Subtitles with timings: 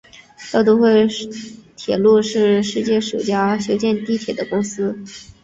[0.51, 1.05] 大都会
[1.77, 4.97] 铁路是世界首家修建地铁的公司。